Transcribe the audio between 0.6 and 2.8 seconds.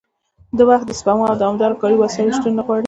د وخت سپما او دوامداره کاري وسایلو شتون نه غواړي